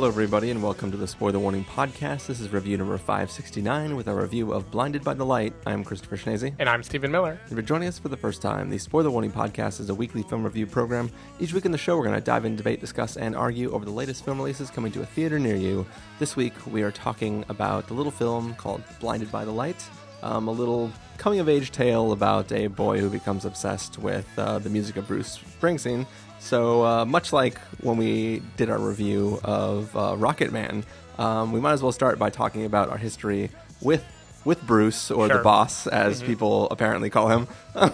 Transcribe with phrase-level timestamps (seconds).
[0.00, 2.26] Hello, everybody, and welcome to the Spoiler Warning Podcast.
[2.26, 5.52] This is review number 569 with our review of Blinded by the Light.
[5.66, 6.54] I'm Christopher Schnese.
[6.58, 7.38] And I'm Stephen Miller.
[7.44, 10.22] If you're joining us for the first time, the Spoiler Warning Podcast is a weekly
[10.22, 11.10] film review program.
[11.38, 13.84] Each week in the show, we're going to dive in, debate, discuss, and argue over
[13.84, 15.84] the latest film releases coming to a theater near you.
[16.18, 19.86] This week, we are talking about the little film called Blinded by the Light,
[20.22, 24.58] um, a little coming of age tale about a boy who becomes obsessed with uh,
[24.60, 26.06] the music of Bruce Springsteen.
[26.40, 30.84] So, uh, much like when we did our review of uh, Rocketman,
[31.18, 33.50] um, we might as well start by talking about our history
[33.80, 34.04] with
[34.44, 37.46] with Bruce or the boss, as people apparently call him.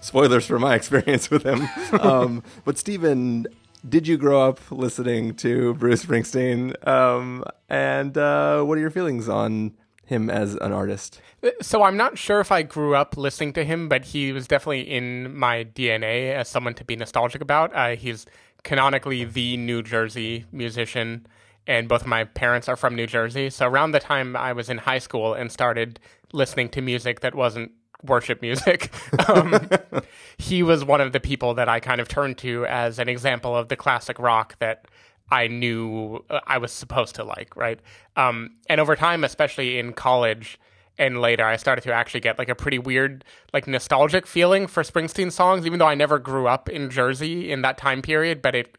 [0.00, 1.68] Spoilers for my experience with him.
[2.00, 3.46] Um, but Stephen,
[3.88, 6.86] did you grow up listening to Bruce Springsteen?
[6.86, 9.72] Um, and uh, what are your feelings on
[10.06, 11.20] him as an artist?
[11.60, 14.82] So I'm not sure if I grew up listening to him, but he was definitely
[14.82, 17.74] in my DNA as someone to be nostalgic about.
[17.74, 18.26] Uh, he's
[18.62, 21.26] canonically the New Jersey musician,
[21.66, 23.50] and both of my parents are from New Jersey.
[23.50, 26.00] So around the time I was in high school and started
[26.32, 28.92] listening to music that wasn't worship music,
[29.28, 29.68] um,
[30.38, 33.56] he was one of the people that I kind of turned to as an example
[33.56, 34.86] of the classic rock that
[35.30, 37.80] I knew uh, I was supposed to like, right?
[38.16, 40.58] Um, and over time, especially in college
[40.98, 44.82] and later, I started to actually get like a pretty weird, like nostalgic feeling for
[44.82, 48.54] Springsteen songs, even though I never grew up in Jersey in that time period, but
[48.54, 48.78] it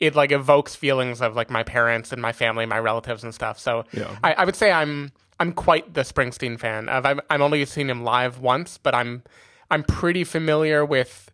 [0.00, 3.58] it like evokes feelings of like my parents and my family, my relatives and stuff.
[3.58, 4.16] So Yeah.
[4.22, 6.88] I, I would say I'm I'm quite the Springsteen fan.
[6.88, 9.22] Of I've I'm only seen him live once, but I'm
[9.70, 11.30] I'm pretty familiar with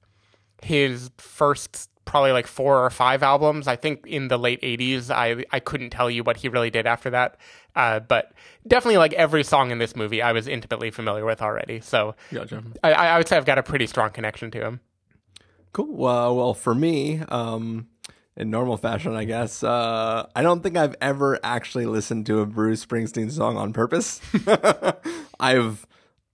[0.62, 3.68] his first probably like four or five albums.
[3.68, 6.86] I think in the late '80s, I I couldn't tell you what he really did
[6.86, 7.36] after that.
[7.76, 8.32] Uh, but
[8.66, 11.80] definitely, like every song in this movie, I was intimately familiar with already.
[11.80, 12.64] So Gotcha.
[12.82, 14.80] I, I would say I've got a pretty strong connection to him.
[15.72, 15.94] Cool.
[15.94, 17.86] Well, well, for me, um,
[18.36, 22.46] in normal fashion, I guess, uh, I don't think I've ever actually listened to a
[22.46, 24.20] Bruce Springsteen song on purpose.
[25.40, 25.86] I've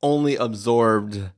[0.02, 1.30] only absorbed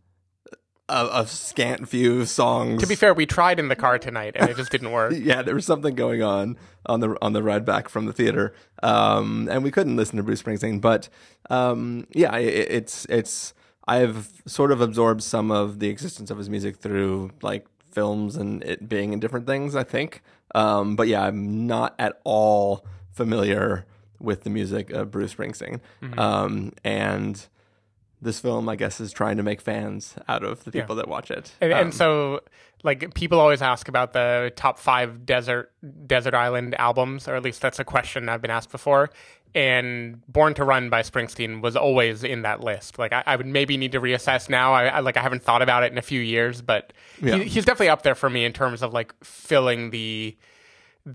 [0.89, 2.81] a, a scant few songs.
[2.83, 5.13] To be fair, we tried in the car tonight, and it just didn't work.
[5.17, 6.57] yeah, there was something going on
[6.87, 10.23] on the on the ride back from the theater, um, and we couldn't listen to
[10.23, 10.81] Bruce Springsteen.
[10.81, 11.09] But
[11.51, 13.55] um, yeah, i it's it's
[13.87, 18.63] I've sort of absorbed some of the existence of his music through like films and
[18.65, 19.77] it being in different things.
[19.77, 20.23] I think,
[20.55, 23.87] um, but yeah, I'm not at all familiar
[24.21, 25.81] with the music of Bruce Springsteen,
[26.19, 27.47] um, and.
[28.21, 31.31] This film, I guess, is trying to make fans out of the people that watch
[31.31, 31.53] it.
[31.61, 32.41] And, Um, and so,
[32.83, 35.71] like, people always ask about the top five desert
[36.07, 39.11] desert island albums, or at least that's a question I've been asked before.
[39.55, 42.99] And "Born to Run" by Springsteen was always in that list.
[42.99, 44.75] Like, I, I would maybe need to reassess now.
[44.75, 46.93] I, I like I haven't thought about it in a few years, but
[47.23, 47.37] Yeah.
[47.37, 50.37] he, he's definitely up there for me in terms of like filling the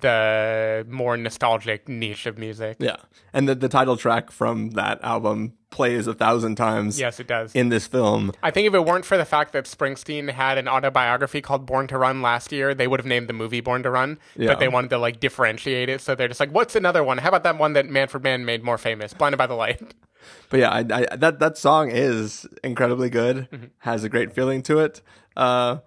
[0.02, 2.78] the more nostalgic niche of music.
[2.80, 2.98] Yeah,
[3.34, 7.00] and the the title track from that album plays a thousand times.
[7.00, 7.54] Yes, it does.
[7.56, 8.32] in this film.
[8.44, 11.88] I think if it weren't for the fact that Springsteen had an autobiography called Born
[11.88, 14.20] to Run last year, they would have named the movie Born to Run.
[14.36, 14.50] Yeah.
[14.50, 17.18] But they wanted to like differentiate it, so they're just like, "What's another one?
[17.18, 19.94] How about that one that Manfred Mann made more famous, Blinded by the Light?"
[20.50, 23.50] But yeah, I, I, that that song is incredibly good.
[23.52, 23.66] Mm-hmm.
[23.80, 25.02] Has a great feeling to it.
[25.36, 25.80] Uh,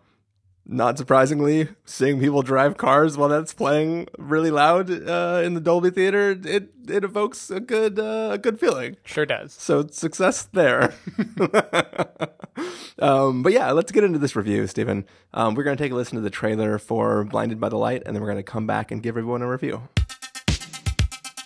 [0.68, 5.90] not surprisingly, seeing people drive cars while that's playing really loud uh, in the Dolby
[5.90, 8.96] Theater, it it evokes a good uh, a good feeling.
[9.04, 9.52] Sure does.
[9.52, 10.94] So success there.
[12.98, 15.06] um, but yeah, let's get into this review, Stephen.
[15.32, 18.02] Um, we're going to take a listen to the trailer for Blinded by the Light,
[18.04, 19.88] and then we're going to come back and give everyone a review.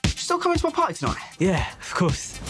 [0.06, 1.18] Still coming to my party tonight?
[1.38, 2.40] Yeah, of course.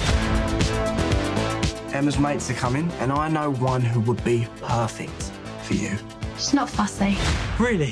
[1.92, 5.32] Emma's mates are coming, and I know one who would be perfect
[5.64, 5.98] for you.
[6.40, 7.18] She's not fussy.
[7.58, 7.90] Really?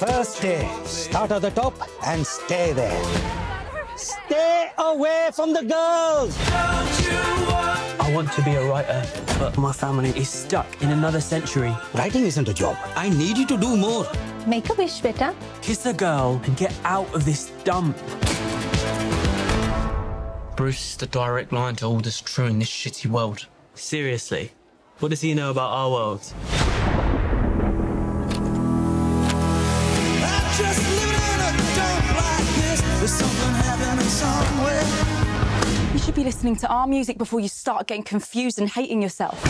[0.00, 1.74] First day, start at the top
[2.06, 3.04] and stay there.
[3.96, 6.34] Stay away from the girls!
[8.00, 9.04] I want to be a writer,
[9.38, 11.76] but my family is stuck in another century.
[11.92, 12.78] Writing isn't a job.
[12.96, 14.06] I need you to do more.
[14.46, 15.34] Make a wish, bitte.
[15.60, 17.94] Kiss a girl and get out of this dump.
[20.56, 23.48] Bruce is the direct line to all that's true in this shitty world.
[23.74, 24.52] Seriously,
[25.00, 26.32] what does he know about our world?
[36.10, 39.40] Should be listening to our music before you start getting confused and hating yourself.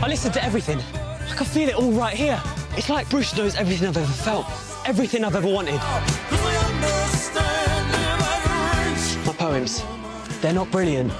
[0.00, 0.78] I listened to everything.
[0.78, 2.40] I can feel it all right here.
[2.76, 4.46] It's like Bruce knows everything I've ever felt,
[4.86, 5.80] everything I've ever wanted.
[9.26, 9.82] My poems,
[10.40, 11.12] they're not brilliant,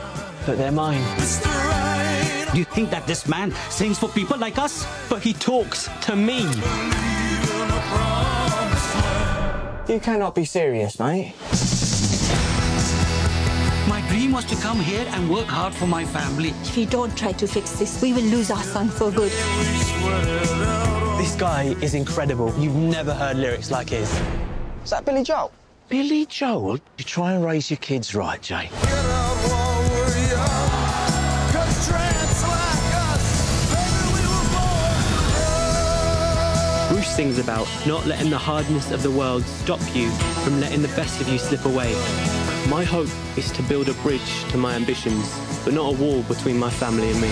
[0.46, 1.02] but they're mine.
[2.52, 4.86] Do you think that this man sings for people like us?
[5.08, 6.40] But he talks to me.
[9.88, 11.34] You cannot be serious, mate.
[13.88, 16.50] My dream was to come here and work hard for my family.
[16.62, 19.32] If you don't try to fix this, we will lose our son for good.
[21.18, 22.54] This guy is incredible.
[22.58, 24.12] You've never heard lyrics like his.
[24.84, 25.52] Is that Billy Joel?
[25.88, 28.68] Billy Joel, you try and raise your kids right, Jay.
[37.12, 40.10] Sings about not letting the hardness of the world stop you
[40.42, 41.92] from letting the best of you slip away.
[42.70, 46.58] My hope is to build a bridge to my ambitions, but not a wall between
[46.58, 47.28] my family and me.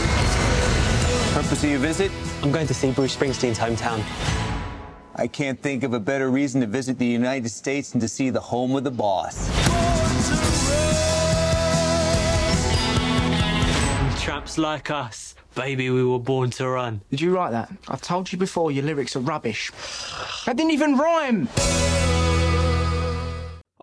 [1.32, 2.12] Purpose of your visit?
[2.42, 4.04] I'm going to see Bruce Springsteen's hometown.
[5.16, 8.28] I can't think of a better reason to visit the United States than to see
[8.28, 9.48] the home of the boss.
[14.22, 17.02] Traps like us, baby, we were born to run.
[17.10, 17.70] Did you write that?
[17.88, 19.70] I've told you before your lyrics are rubbish.
[20.46, 21.48] That didn't even rhyme.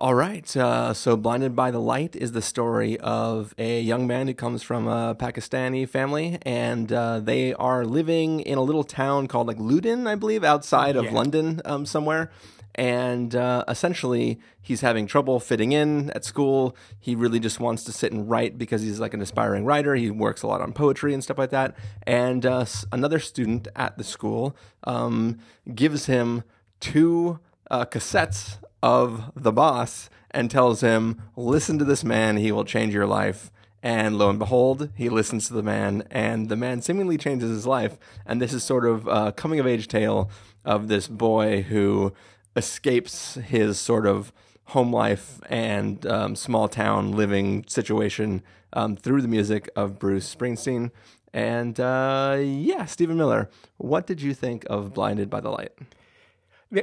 [0.00, 0.56] All right.
[0.56, 4.62] Uh, so, Blinded by the Light is the story of a young man who comes
[4.62, 9.58] from a Pakistani family, and uh, they are living in a little town called like
[9.58, 12.30] Luton, I believe, outside of London um, somewhere.
[12.78, 16.76] And uh, essentially, he's having trouble fitting in at school.
[17.00, 19.96] He really just wants to sit and write because he's like an aspiring writer.
[19.96, 21.76] He works a lot on poetry and stuff like that.
[22.04, 25.40] And uh, another student at the school um,
[25.74, 26.44] gives him
[26.78, 32.64] two uh, cassettes of the boss and tells him, Listen to this man, he will
[32.64, 33.50] change your life.
[33.82, 37.66] And lo and behold, he listens to the man, and the man seemingly changes his
[37.66, 37.96] life.
[38.24, 40.30] And this is sort of a coming of age tale
[40.64, 42.12] of this boy who
[42.58, 44.32] escapes his sort of
[44.66, 48.42] home life and um, small town living situation
[48.74, 50.90] um, through the music of Bruce Springsteen.
[51.32, 55.72] And uh, yeah, Stephen Miller, what did you think of Blinded by the Light?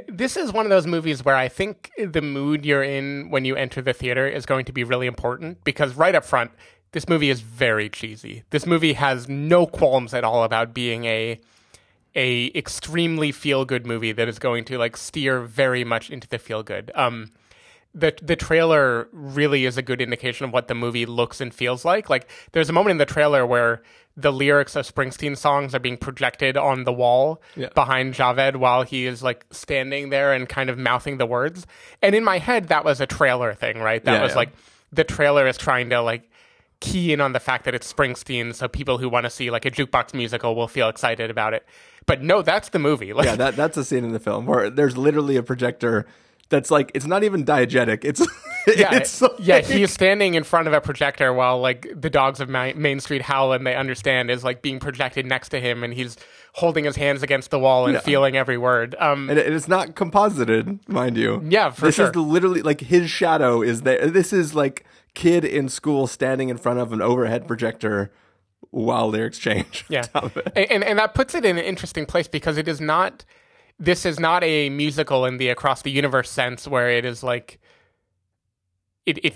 [0.08, 3.56] This is one of those movies where I think the mood you're in when you
[3.56, 6.52] enter the theater is going to be really important because right up front,
[6.92, 8.44] this movie is very cheesy.
[8.50, 11.40] This movie has no qualms at all about being a
[12.16, 16.38] a extremely feel good movie that is going to like steer very much into the
[16.40, 16.92] feel good.
[16.96, 17.32] Um,
[17.94, 21.86] the the trailer really is a good indication of what the movie looks and feels
[21.86, 22.10] like.
[22.10, 23.82] Like there's a moment in the trailer where
[24.18, 27.68] the lyrics of Springsteen songs are being projected on the wall Yeah.
[27.76, 31.68] behind Javed while he is like standing there and kind of mouthing the words.
[32.02, 34.04] And in my head that was a trailer thing, right?
[34.06, 34.38] That Yeah, was yeah.
[34.38, 34.50] like
[34.94, 36.30] the trailer is trying to like
[36.82, 39.66] key in on the fact that it's Springsteen so people who want to see like
[39.66, 41.66] a jukebox musical will feel excited about it.
[42.06, 43.14] But no, that's the movie.
[43.14, 46.06] Like yeah, that that's a scene in the film where there's literally a projector
[46.50, 48.06] that's like it's not even diegetic.
[48.06, 48.20] It's
[48.68, 52.10] yeah, it's like- yeah, he is standing in front of a projector while like the
[52.12, 55.60] dogs of Ma- Main Street howl and they understand is like being projected next to
[55.60, 56.18] him, and he's
[56.54, 58.00] holding his hands against the wall and Yeah.
[58.02, 58.96] feeling every word.
[59.00, 61.42] Um, and it- it's not composited, mind you.
[61.50, 62.10] Yeah, for this sure.
[62.12, 64.08] is literally like his shadow is there.
[64.08, 64.86] This is like
[65.16, 68.12] kid in school standing in front of an overhead projector
[68.76, 69.86] while lyrics change.
[69.90, 70.52] yeah, Top of it.
[70.56, 73.24] and, and and that puts it in an interesting place because it is not.
[73.80, 77.60] This is not a musical in the across the universe sense where it is like.
[79.06, 79.36] It it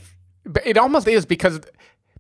[0.66, 1.60] it almost is because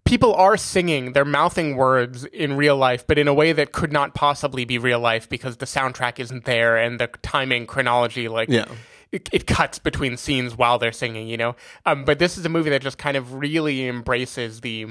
[0.05, 3.91] people are singing, they're mouthing words in real life, but in a way that could
[3.91, 8.49] not possibly be real life because the soundtrack isn't there and the timing chronology like
[8.49, 8.65] Yeah.
[9.11, 11.55] it, it cuts between scenes while they're singing, you know.
[11.85, 14.87] Um, but this is a movie that just kind of really embraces the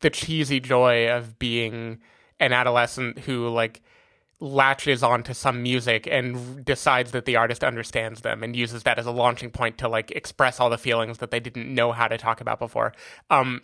[0.00, 1.98] the cheesy joy of being
[2.38, 3.82] an adolescent who like
[4.42, 9.04] latches onto some music and decides that the artist understands them and uses that as
[9.04, 12.16] a launching point to like express all the feelings that they didn't know how to
[12.16, 12.94] talk about before.
[13.28, 13.60] Um,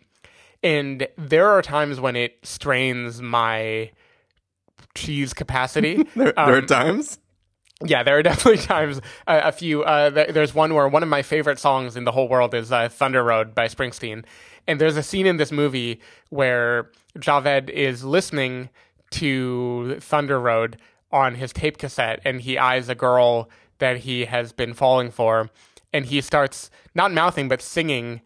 [0.62, 3.90] and there are times when it strains my
[4.94, 6.04] cheese capacity.
[6.14, 7.18] There, there are Um, times.
[7.84, 9.00] yeah, there are definitely times.
[9.26, 9.82] Uh, a few.
[9.84, 12.70] Uh, th- there's one where one of my favorite songs in the whole world is
[12.72, 14.24] uh, "Thunder Road" by Springsteen,
[14.66, 18.68] and there's a scene in this movie where Javed is listening
[19.12, 20.78] to "Thunder Road"
[21.12, 25.50] on his tape cassette, and he eyes a girl that he has been falling for,
[25.92, 28.20] and he starts not mouthing but singing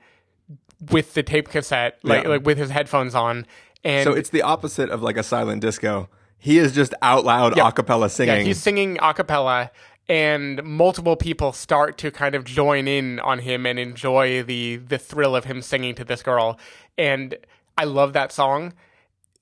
[0.91, 2.31] with the tape cassette, like Yeah.
[2.31, 3.47] like with his headphones on,
[3.85, 6.09] and So it's the opposite of like a silent disco.
[6.39, 7.69] He is just out loud Yeah.
[7.69, 8.37] a cappella singing.
[8.37, 9.71] Yeah, he's singing a cappella,
[10.11, 14.99] and multiple people start to kind of join in on him and enjoy the the
[14.99, 16.59] thrill of him singing to this girl.
[16.99, 17.37] And
[17.79, 18.75] I love that song.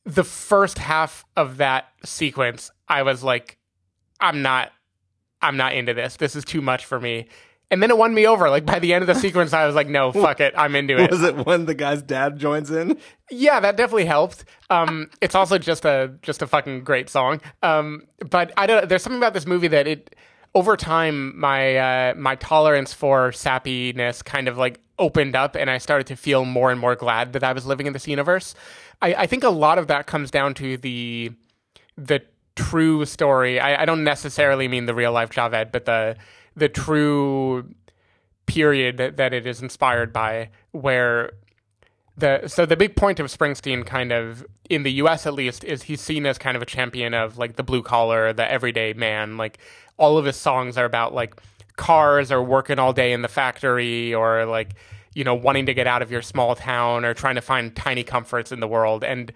[0.05, 3.57] The first half of that sequence, I was like,
[4.21, 4.71] I'm not
[5.41, 6.17] I'm not into this.
[6.17, 7.29] This is too much for me.
[7.71, 8.51] and then it won me over.
[8.51, 10.99] Like by the end of the sequence, I was like, no, fuck it, I'm into
[10.99, 11.11] it.
[11.11, 12.99] Was it when the guy's dad joins in?
[13.31, 14.45] Yeah, that definitely helped.
[14.69, 17.41] Um, it's also just a just a fucking great song.
[17.63, 18.87] Um, but I don't.
[18.89, 20.15] There's something about this movie that it
[20.55, 25.79] over time my uh, my tolerance for sappiness kind of like opened up, and I
[25.79, 28.55] started to feel more and more glad that I was living in this universe.
[29.01, 31.33] I, I think a lot of that comes down to the
[31.97, 32.23] the
[32.57, 33.61] true story.
[33.61, 36.17] I, I don't necessarily mean the real life Javed, but the
[36.57, 37.73] the true
[38.47, 41.33] period that, that it is inspired by, where
[42.19, 45.27] the so the big point of Springsteen, kind of in the U.S.
[45.27, 48.33] at least, is he's seen as kind of a champion of like the blue collar,
[48.33, 49.37] the everyday man.
[49.37, 49.59] Like
[49.97, 51.41] all of his songs are about like
[51.77, 54.75] cars or working all day in the factory or like
[55.15, 58.03] you know wanting to get out of your small town or trying to find tiny
[58.03, 59.33] comforts in the world and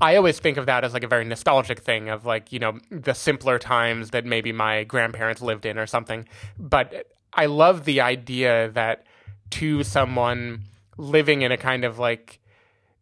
[0.00, 2.78] I always think of that as like a very nostalgic thing of like, you know,
[2.90, 6.28] the simpler times that maybe my grandparents lived in or something.
[6.58, 9.06] But I love the idea that
[9.52, 10.64] to someone
[10.96, 12.40] living in a kind of like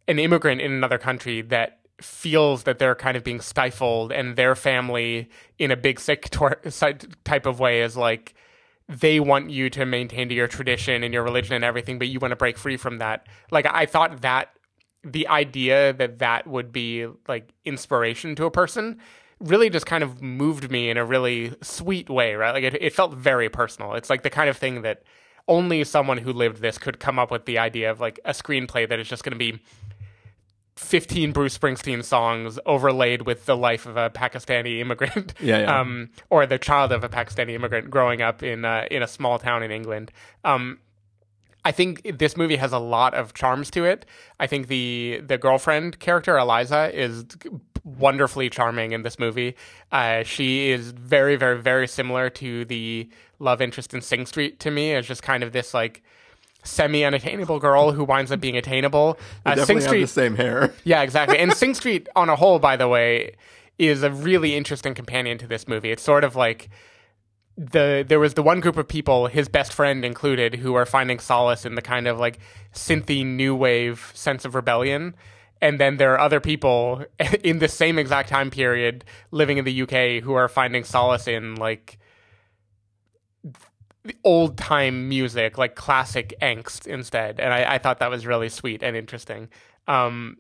[0.08, 4.54] an immigrant in another country that feels that they're kind of being stifled and their
[4.54, 8.34] family in a big sick type of way is like
[8.88, 12.18] they want you to maintain to your tradition and your religion and everything but you
[12.18, 14.50] want to break free from that like i thought that
[15.04, 18.98] the idea that that would be like inspiration to a person
[19.40, 22.52] really just kind of moved me in a really sweet way, right?
[22.52, 23.94] Like it, it felt very personal.
[23.94, 25.02] It's like the kind of thing that
[25.48, 28.88] only someone who lived this could come up with the idea of like a screenplay
[28.88, 29.60] that is just going to be
[30.76, 35.80] 15 Bruce Springsteen songs overlaid with the life of a Pakistani immigrant, yeah, yeah.
[35.80, 39.38] Um, or the child of a Pakistani immigrant growing up in uh, in a small
[39.38, 40.10] town in England.
[40.44, 40.80] Um,
[41.64, 44.04] I think this movie has a lot of charms to it.
[44.38, 47.24] I think the the girlfriend character Eliza is
[47.84, 49.56] wonderfully charming in this movie.
[49.92, 54.70] Uh, she is very, very, very similar to the love interest in Sing Street to
[54.70, 54.94] me.
[54.94, 56.02] As just kind of this like
[56.64, 59.18] semi unattainable girl who winds up being attainable.
[59.46, 60.72] Uh, Sing Street, the same hair.
[60.84, 61.38] Yeah, exactly.
[61.38, 63.36] And Sing Street on a whole, by the way,
[63.78, 65.90] is a really interesting companion to this movie.
[65.90, 66.70] It's sort of like
[67.56, 71.18] the there was the one group of people, his best friend included, who are finding
[71.18, 72.38] solace in the kind of like
[72.72, 75.14] synthy new wave sense of rebellion.
[75.60, 77.04] And then there are other people
[77.42, 81.54] in the same exact time period living in the UK who are finding solace in
[81.54, 81.98] like
[84.24, 87.40] old time music, like classic angst instead.
[87.40, 89.48] And I, I thought that was really sweet and interesting.
[89.86, 90.38] Um,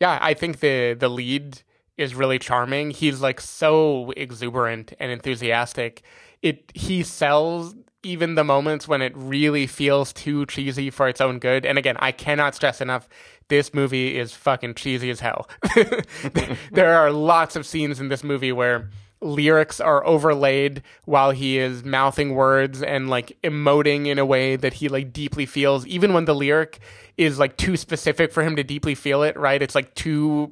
[0.00, 1.62] yeah, I think the the lead
[2.02, 2.90] is really charming.
[2.90, 6.02] He's like so exuberant and enthusiastic
[6.42, 11.38] it he sells even the moments when it really feels too cheesy for its own
[11.38, 11.64] good.
[11.64, 13.08] And again, I cannot stress enough
[13.48, 15.48] this movie is fucking cheesy as hell.
[16.72, 18.90] there are lots of scenes in this movie where
[19.20, 24.74] lyrics are overlaid while he is mouthing words and like emoting in a way that
[24.74, 26.80] he like deeply feels even when the lyric
[27.16, 30.50] is like too specific for him to deeply feel it right it's like too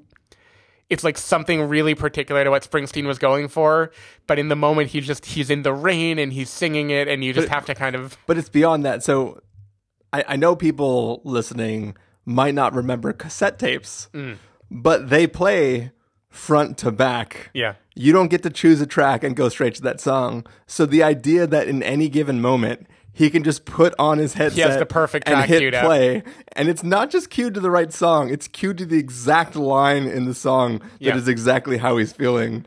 [0.91, 3.93] it's like something really particular to what Springsteen was going for.
[4.27, 7.25] But in the moment, he's just he's in the rain and he's singing it, and
[7.25, 8.19] you just but, have to kind of.
[8.27, 9.03] But it's beyond that.
[9.03, 9.41] So
[10.13, 14.37] I, I know people listening might not remember cassette tapes, mm.
[14.71, 15.93] but they play
[16.29, 17.51] front to back.
[17.55, 17.75] Yeah.
[17.95, 20.47] You don't get to choose a track and go straight to that song.
[20.67, 24.57] So the idea that in any given moment he can just put on his headset
[24.57, 26.19] he has the perfect and hit play.
[26.19, 26.25] Up.
[26.53, 30.05] And it's not just cued to the right song, it's cued to the exact line
[30.05, 31.17] in the song that yeah.
[31.17, 32.67] is exactly how he's feeling.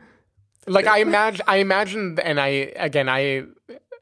[0.66, 3.44] Like I imagine I imagine and I again I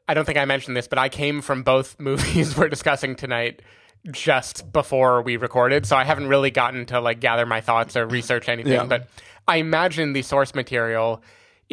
[0.07, 3.61] I don't think I mentioned this, but I came from both movies we're discussing tonight
[4.11, 8.05] just before we recorded, so I haven't really gotten to like gather my thoughts or
[8.05, 8.85] research anything, yeah.
[8.85, 9.07] but
[9.47, 11.23] I imagine the source material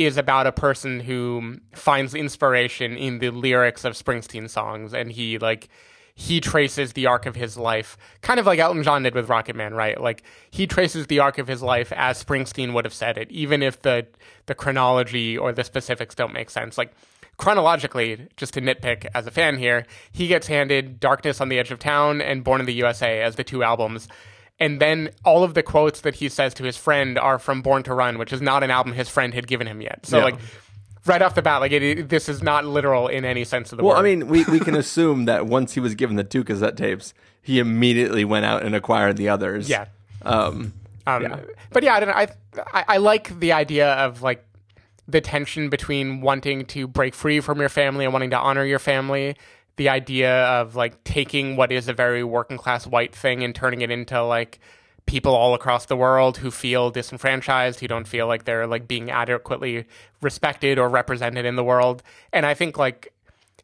[0.04, 5.38] is about a person who finds inspiration in the lyrics of Springsteen songs and he
[5.38, 5.68] like
[6.14, 9.72] he traces the arc of his life, kind of like Elton John did with Rocketman,
[9.72, 9.98] right?
[9.98, 13.62] Like he traces the arc of his life as Springsteen would have said it, even
[13.62, 14.06] if the
[14.46, 16.76] the chronology or the specifics don't make sense.
[16.76, 16.92] Like
[17.38, 21.70] chronologically, just to nitpick as a fan here, he gets handed Darkness on the Edge
[21.70, 24.06] of Town and Born in the USA as the two albums
[24.60, 27.82] and then all of the quotes that he says to his friend are from Born
[27.84, 30.04] to Run, which is not an album his friend had given him yet.
[30.04, 30.24] So yeah.
[30.24, 30.34] like
[31.06, 33.78] right off the bat, like it, it, this is not literal in any sense of
[33.78, 34.02] the well, word.
[34.02, 36.76] Well, I mean, we we can assume that once he was given the two cassette
[36.76, 39.68] tapes, he immediately went out and acquired the others.
[39.68, 39.86] Yeah.
[40.22, 40.74] Um,
[41.06, 41.40] um yeah.
[41.72, 42.14] But yeah, I don't know.
[42.14, 42.28] I,
[42.72, 44.44] I I like the idea of like
[45.08, 48.78] the tension between wanting to break free from your family and wanting to honor your
[48.78, 49.36] family
[49.76, 53.80] the idea of like taking what is a very working class white thing and turning
[53.80, 54.60] it into like
[55.06, 59.10] people all across the world who feel disenfranchised, who don't feel like they're like being
[59.10, 59.86] adequately
[60.20, 62.02] respected or represented in the world.
[62.32, 63.12] And I think like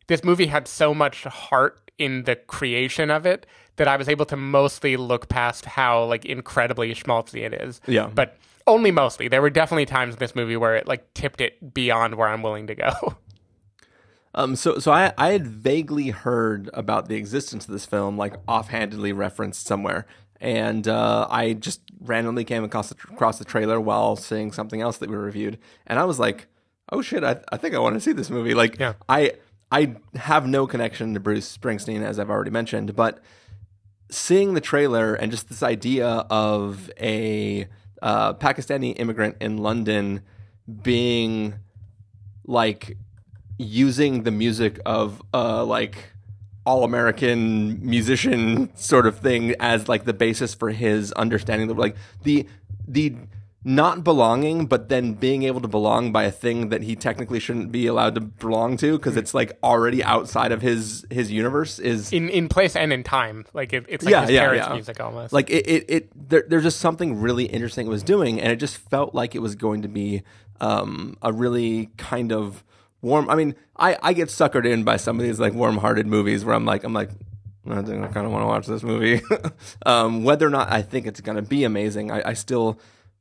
[0.07, 3.47] this movie had so much heart in the creation of it
[3.77, 7.81] that I was able to mostly look past how like incredibly schmaltzy it is.
[7.87, 8.11] Yeah.
[8.13, 8.37] But
[8.67, 9.29] only mostly.
[9.29, 12.43] There were definitely times in this movie where it like tipped it beyond where I'm
[12.43, 13.17] willing to go.
[14.37, 18.35] Um, so, so I, I had vaguely heard about the existence of this film, like
[18.47, 20.07] offhandedly referenced somewhere,
[20.41, 24.99] and uh, I just randomly came across the, across the trailer while seeing something else
[24.99, 26.49] that we reviewed, and I was like,
[26.93, 27.25] "Oh shit!
[27.25, 28.93] I, I think I want to see this movie." Like, Yeah.
[29.09, 29.33] I
[29.73, 33.21] I have no connection to Bruce Springsteen, as I've already mentioned, but
[34.11, 37.67] seeing the trailer and just this idea of a
[38.03, 40.21] uh, Pakistani immigrant in London
[40.83, 41.55] being
[42.45, 42.97] like
[43.59, 46.13] using the music of uh like
[46.67, 51.97] all American musician sort of thing as like the basis for his understanding of like
[52.25, 52.47] the
[52.87, 53.15] the
[53.67, 57.73] not belonging but then being able to belong by a thing that he technically shouldn't
[57.73, 62.13] be allowed to belong to because it's like already outside of his his universe is
[62.13, 63.45] in in place and in time.
[63.53, 64.73] Like it, it's like yeah, his yeah, parents' yeah.
[64.73, 65.33] music almost.
[65.33, 68.57] Like it, it, it there, there's just something really interesting it was doing, and it
[68.57, 70.23] just felt like it was going to be
[70.61, 72.63] um, a really kind of
[73.07, 73.31] warm.
[73.31, 76.55] I mean, I, I get suckered in by some of these like warm-hearted movies where
[76.55, 77.11] I'm like, I'm like,
[77.69, 79.23] I think I kind of want to watch this movie.
[79.87, 82.79] um, whether or not I think it's going to be amazing, I, I still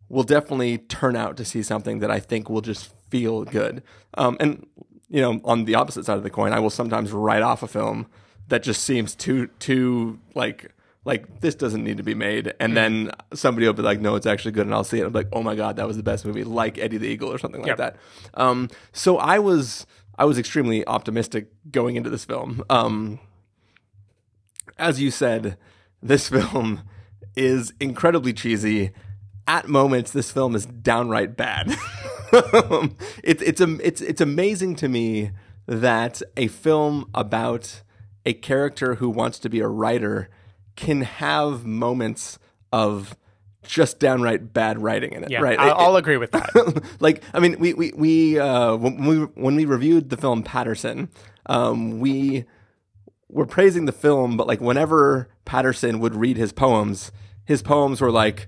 [0.10, 3.82] will definitely turn out to see something that I think will just feel good.
[4.16, 4.68] Um, and
[5.10, 7.68] you know, on the opposite side of the coin, I will sometimes write off a
[7.68, 8.08] film
[8.48, 10.72] that just seems too too like
[11.06, 14.26] like this doesn't need to be made, and then somebody will be like, "No, it's
[14.26, 15.06] actually good," and I'll see it.
[15.06, 17.38] I'm like, "Oh my god, that was the best movie!" Like Eddie the Eagle or
[17.38, 17.78] something like Yep.
[17.78, 17.96] that.
[18.34, 19.86] Um, so I was
[20.18, 22.64] I was extremely optimistic going into this film.
[22.70, 23.20] Um,
[24.78, 25.58] as you said,
[26.02, 26.82] this film
[27.36, 28.92] is incredibly cheesy.
[29.48, 31.68] At moments, this film is downright bad.
[33.24, 35.32] it's it's it's it's amazing to me
[35.68, 37.84] that a film about
[38.26, 40.30] a character who wants to be a writer
[40.76, 42.38] can have moments
[42.72, 43.16] of
[43.64, 45.32] just downright bad writing in it.
[45.32, 45.58] yeah, right?
[45.60, 46.84] I, It- I'll agree with that.
[47.00, 51.10] like I mean, we we we uh, when we when we reviewed the film Paterson,
[51.48, 52.46] um, we
[53.30, 57.12] were praising the film, but like whenever Paterson would read his poems,
[57.44, 58.48] his poems were like,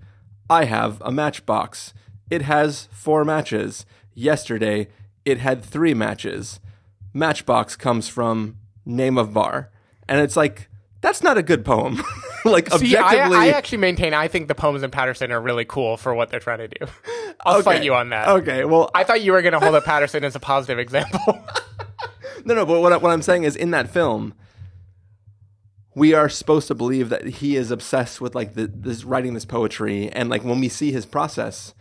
[0.49, 1.93] "I have a matchbox.
[2.29, 3.85] It has four matches.
[4.13, 4.87] Yesterday,
[5.25, 6.59] it had three matches.
[7.13, 9.71] Matchbox comes from name of bar,"
[10.07, 10.69] and it's like
[11.01, 12.01] that's not a good poem.
[12.45, 15.65] like See, I, objectively, I actually maintain I think the poems in Paterson are really
[15.65, 16.85] cool for what they're trying to do.
[17.45, 18.27] I'll fight you on that.
[18.27, 21.39] Okay, well, I thought you were going to hold up Paterson as a positive example.
[22.45, 24.33] No, no, but what, what I'm saying is in that film,
[25.93, 29.43] we are supposed to believe that he is obsessed with like the, this writing this
[29.43, 31.73] poetry, and like when we see his process,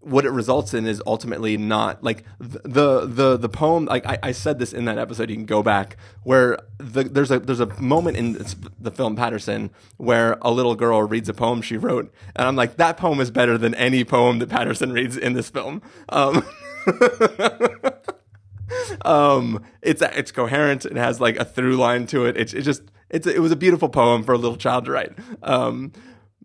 [0.00, 3.86] what it results in is ultimately not like the the the poem.
[3.86, 7.30] Like I, I said this in that episode, you can go back where the, there's
[7.30, 8.44] a there's a moment in
[8.78, 12.76] the film Paterson where a little girl reads a poem she wrote, and I'm like
[12.76, 15.82] that poem is better than any poem that Paterson reads in this film.
[16.08, 16.44] Um,
[19.04, 22.82] um it's it's coherent it has like a through line to it it's it just
[23.08, 25.90] it's it was a beautiful poem for a little child to write um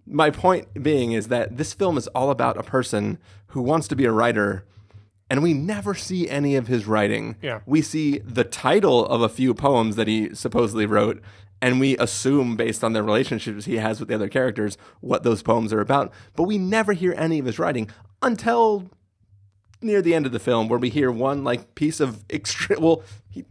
[0.06, 3.96] my point being is that this film is all about a person who wants to
[3.96, 4.66] be a writer
[5.30, 7.62] and we never see any of his writing Yeah.
[7.66, 11.22] we see the title of a few poems that he supposedly wrote
[11.62, 15.42] and we assume based on the relationships he has with the other characters what those
[15.42, 17.90] poems are about but we never hear any of his writing
[18.22, 18.90] until
[19.82, 23.02] near the end of the film where we hear one like piece of extreme well
[23.30, 23.46] he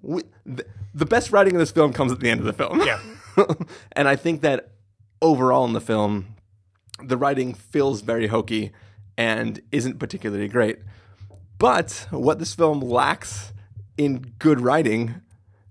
[0.00, 2.80] we, the, the best writing of this film comes at the end of the film
[2.84, 2.98] Yeah.
[3.92, 4.71] and i think that
[5.22, 6.34] overall in the film
[7.02, 8.72] the writing feels very hokey
[9.16, 10.78] and isn't particularly great
[11.58, 13.52] but what this film lacks
[13.96, 15.22] in good writing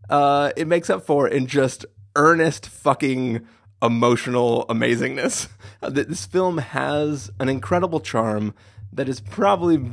[0.10, 1.86] uh, it makes up for in just
[2.16, 3.48] earnest fucking
[3.82, 5.48] emotional amazingness.
[5.82, 8.54] This film has an incredible charm
[8.94, 9.84] that is probably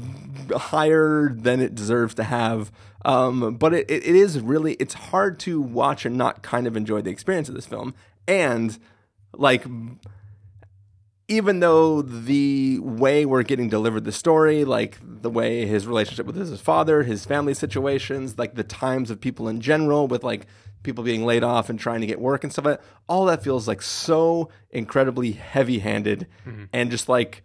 [0.55, 2.71] higher than it deserves to have.
[3.07, 7.01] Um, but it it is really it's hard to watch and not kind of enjoy
[7.01, 7.94] the experience of this film.
[8.27, 8.79] And
[9.33, 9.64] like
[11.29, 16.37] even though the way we're getting delivered the story, like the way his relationship with
[16.37, 20.47] his father, his family situations, like the times of people in general, with like
[20.83, 23.43] people being laid off and trying to get work and stuff like that, all that
[23.43, 26.64] feels like so incredibly heavy handed mm-hmm.
[26.73, 27.43] and just like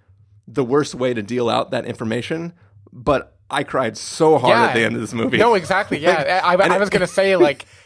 [0.48, 2.54] the worst way to deal out that information.
[2.94, 5.38] But I cried so hard at the end of this movie.
[5.38, 6.00] No, exactly.
[6.00, 7.66] Yeah, I, I, I was gonna say like,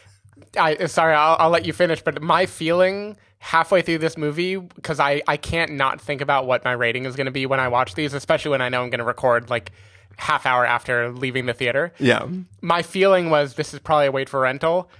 [0.58, 2.02] I sorry, I'll, I'll let you finish.
[2.02, 6.64] But my feeling halfway through this movie because I I can't not think about what
[6.64, 9.04] my rating is gonna be when I watch these, especially when I know I'm gonna
[9.04, 9.72] record like
[10.16, 11.92] half hour after leaving the theater.
[11.98, 12.26] Yeah.
[12.60, 14.90] My feeling was this is probably a wait for rental.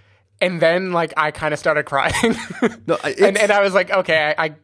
[0.41, 2.37] And then like I kind of started crying.
[2.87, 4.55] No, and and I was like, okay, I, I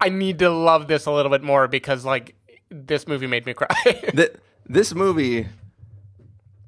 [0.00, 2.34] I need to love this a little bit more because like
[2.70, 3.68] this movie made me cry.
[3.84, 4.34] Th-
[4.66, 5.46] this movie,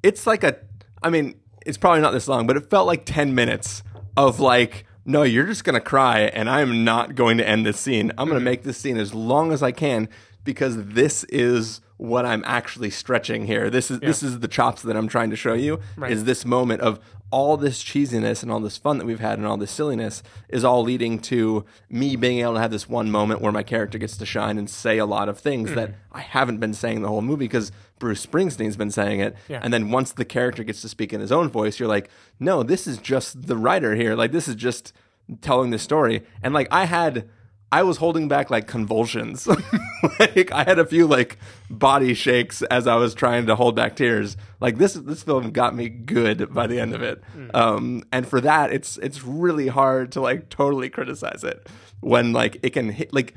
[0.03, 0.57] it's like a.
[1.03, 1.35] I mean,
[1.65, 3.83] it's probably not this long, but it felt like ten minutes
[4.15, 8.11] of like, no, you're just gonna cry, and I'm not going to end this scene.
[8.11, 8.45] I'm gonna mm-hmm.
[8.45, 10.07] make this scene as long as I can
[10.43, 13.69] because this is what I'm actually stretching here.
[13.69, 15.79] This is this is the chops that I'm trying to show you.
[15.95, 16.11] Right.
[16.11, 16.99] Is this moment of
[17.31, 20.63] all this cheesiness and all this fun that we've had and all this silliness is
[20.63, 24.15] all leading to me being able to have this one moment where my character gets
[24.17, 25.95] to shine and say a lot of things that mm.
[26.11, 29.35] I haven't been saying the whole movie because Bruce Springsteen's been saying it.
[29.47, 29.59] Yeah.
[29.63, 32.61] And then once the character gets to speak in his own voice, you're like, no,
[32.61, 34.15] this is just the writer here.
[34.15, 34.93] Like this is just
[35.41, 36.23] telling the story.
[36.43, 37.27] And like I had
[37.71, 39.47] I was holding back like convulsions.
[40.19, 41.37] like I had a few like
[41.69, 44.37] body shakes as I was trying to hold back tears.
[44.61, 47.21] Like this this film got me good by the end of it.
[47.53, 51.67] Um and for that it's it's really hard to like totally criticize it
[51.99, 53.33] when like it can hit like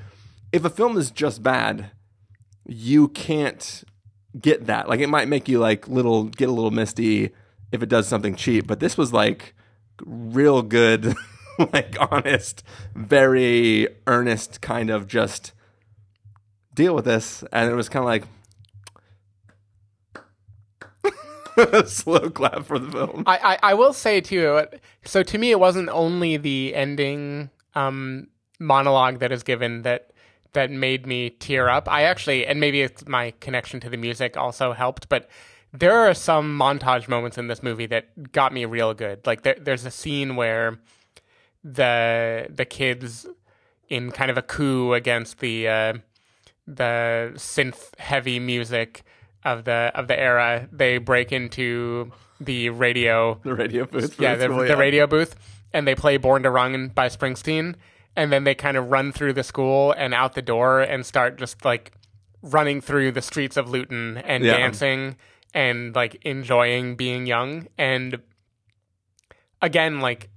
[0.53, 1.91] if a film is just bad,
[2.67, 3.85] you can't
[4.39, 4.89] get that.
[4.89, 7.31] Like it might make you like little get a little misty
[7.73, 9.55] if it does something cheap, but this was like
[10.05, 11.15] real good,
[11.73, 12.63] like honest,
[12.95, 15.53] very earnest kind of just
[16.75, 17.43] deal with this.
[17.53, 18.25] And it was kind of like
[21.87, 23.25] slow clap for the film.
[23.27, 24.63] I, I, I will say too.
[25.05, 30.13] So to me, it wasn't only the ending um, monologue that is given that
[30.53, 31.89] that made me tear up.
[31.91, 35.29] I actually, and maybe it's my connection to the music also helped, but
[35.73, 39.27] there are some montage moments in this movie that got me real good.
[39.27, 40.79] Like there, there's a scene where
[41.75, 43.27] the the kids
[43.89, 45.93] in kind of a coup against the uh,
[46.67, 49.03] the synth heavy music
[49.45, 54.21] of the of the era, they break into the radio The radio booth.
[54.21, 55.35] yeah, the the, the radio booth,
[55.73, 57.75] and they play "Born to Run" by Springsteen,
[58.17, 61.37] and then they kind of run through the school and out the door and start
[61.39, 61.93] just like
[62.43, 64.57] running through the streets of Luton and Yeah.
[64.59, 65.17] dancing
[65.55, 67.67] and like enjoying being young.
[67.77, 68.21] And
[69.63, 70.29] again, like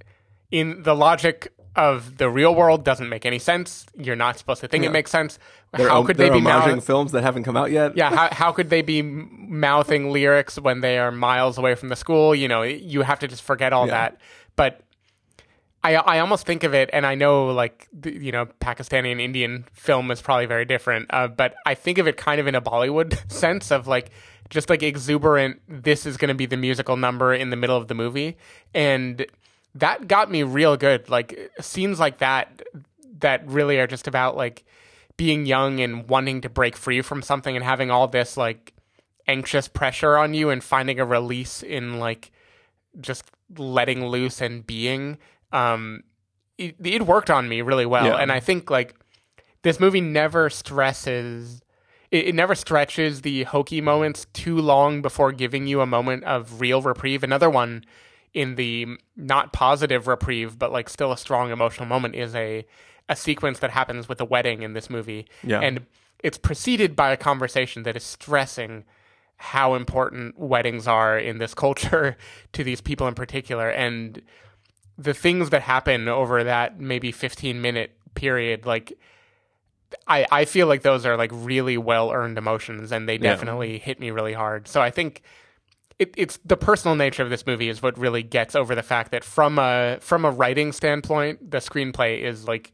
[0.51, 3.85] in the logic of the real world doesn't make any sense.
[3.97, 4.89] You're not supposed to think Yeah.
[4.89, 5.39] it makes sense.
[5.73, 7.95] They're, how could they be mouthing films that haven't come out yet?
[7.95, 11.95] yeah, how how could they be mouthing lyrics when they are miles away from the
[11.95, 12.35] school?
[12.35, 13.93] You know, you have to just forget all Yeah.
[13.93, 14.17] that.
[14.57, 14.81] But
[15.83, 19.63] I I almost think of it, and I know like you know Pakistani and Indian
[19.73, 22.61] film is probably very different, uh, but I think of it kind of in a
[22.61, 24.11] Bollywood sense of like
[24.49, 25.61] just like exuberant.
[25.69, 28.37] This is going to be the musical number in the middle of the movie,
[28.73, 29.25] and
[29.75, 31.09] that got me real good.
[31.09, 32.61] Like scenes like that
[33.19, 34.65] that really are just about like
[35.17, 38.73] being young and wanting to break free from something and having all this like
[39.27, 42.31] anxious pressure on you and finding a release in like
[42.99, 43.23] just
[43.57, 45.17] letting loose and being
[45.53, 46.01] um
[46.57, 48.15] it, it worked on me really well Yeah.
[48.17, 48.95] and i think like
[49.61, 51.61] this movie never stresses
[52.09, 56.59] it, it never stretches the hokey moments too long before giving you a moment of
[56.59, 57.83] real reprieve another one
[58.33, 62.65] in the not positive reprieve but like still a strong emotional moment is a
[63.09, 65.59] a sequence that happens with a wedding in this movie Yeah.
[65.59, 65.85] and
[66.23, 68.85] it's preceded by a conversation that is stressing
[69.37, 72.15] how important weddings are in this culture
[72.53, 74.21] to these people in particular and
[74.97, 78.93] the things that happen over that maybe 15 minute period like
[80.07, 83.31] I, I feel like those are like really well earned emotions and they Yeah.
[83.31, 85.21] definitely hit me really hard so i think
[86.01, 89.11] it, it's the personal nature of this movie is what really gets over the fact
[89.11, 92.73] that from a from a writing standpoint the screenplay is like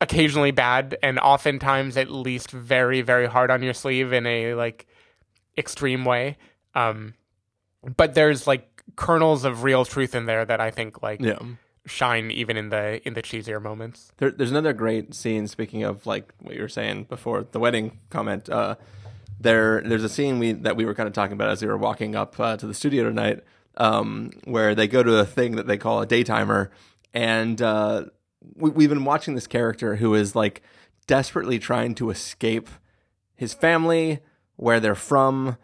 [0.00, 4.86] occasionally bad and oftentimes at least very very hard on your sleeve in a like
[5.56, 6.36] extreme way
[6.74, 7.14] um
[7.96, 11.38] but there's like kernels of real truth in there that i think like Yeah.
[11.86, 15.46] shine even in the in the cheesier moments There, there's another great scene.
[15.46, 18.74] Speaking of like what you were saying before the wedding comment, uh,
[19.42, 21.76] there there's a scene we that we were kind of talking about as we were
[21.76, 23.40] walking up uh, to the studio tonight,
[23.76, 26.70] um, where they go to a thing that they call a daytimer,
[27.12, 28.04] and uh,
[28.54, 30.62] we, we've been watching this character who is like
[31.06, 32.68] desperately trying to escape
[33.34, 34.20] his family,
[34.56, 35.56] where they're from,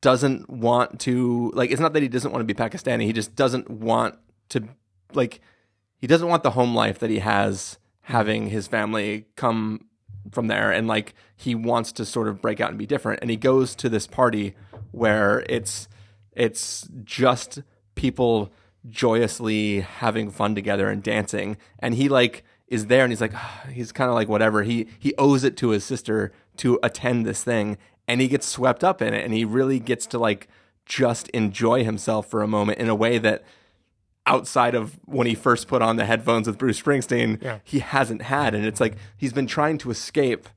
[0.00, 1.70] doesn't want to like.
[1.70, 3.04] It's not that he doesn't want to be Pakistani.
[3.04, 4.16] He just doesn't want
[4.50, 4.68] to
[5.12, 5.40] like
[5.98, 9.86] he doesn't want the home life that he has having his family come
[10.32, 13.20] from there and like he wants to sort of break out and be different.
[13.20, 14.54] And he goes to this party
[14.92, 15.88] where it's
[16.32, 17.62] it's just
[17.94, 18.52] people
[18.88, 21.56] joyously having fun together and dancing.
[21.78, 24.62] And he like is there and he's like ah, he's kind of like whatever.
[24.62, 28.84] He he owes it to his sister to attend this thing and he gets swept
[28.84, 30.48] up in it and he really gets to like
[30.84, 33.42] just enjoy himself for a moment in a way that
[34.26, 37.58] outside of when he first put on the headphones with Bruce Springsteen, Yeah.
[37.64, 38.54] he hasn't had.
[38.54, 40.48] And it's like he's been trying to escape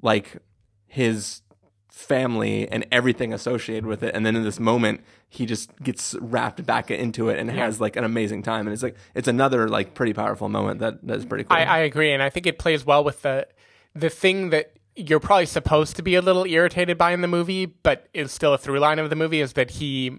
[0.00, 0.38] like
[0.86, 1.42] his
[1.88, 4.14] family and everything associated with it.
[4.14, 7.96] And then in this moment, he just gets wrapped back into it and has like
[7.96, 8.66] an amazing time.
[8.66, 11.56] And it's like it's another like pretty powerful moment that that is pretty cool.
[11.56, 13.46] I, I agree, and I think it plays well with the
[13.94, 17.66] the thing that you're probably supposed to be a little irritated by in the movie,
[17.66, 20.18] but is still a through line of the movie is that he